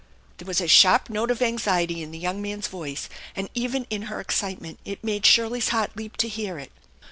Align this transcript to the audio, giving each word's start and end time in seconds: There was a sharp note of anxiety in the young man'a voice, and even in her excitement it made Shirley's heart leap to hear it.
There 0.39 0.47
was 0.47 0.59
a 0.59 0.67
sharp 0.67 1.11
note 1.11 1.29
of 1.29 1.43
anxiety 1.43 2.01
in 2.01 2.09
the 2.09 2.17
young 2.17 2.41
man'a 2.41 2.67
voice, 2.67 3.07
and 3.35 3.51
even 3.53 3.85
in 3.91 4.01
her 4.09 4.19
excitement 4.19 4.79
it 4.83 5.03
made 5.03 5.27
Shirley's 5.27 5.69
heart 5.69 5.95
leap 5.95 6.17
to 6.17 6.27
hear 6.27 6.57
it. 6.57 6.71